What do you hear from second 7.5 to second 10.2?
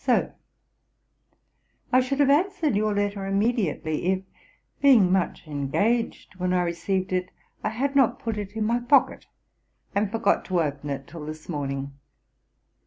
I had not put it in my pocket, and